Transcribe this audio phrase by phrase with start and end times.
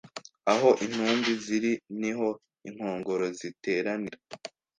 [0.53, 2.27] Aho intumbi ziri niho
[2.67, 4.17] inkongoro ziteranira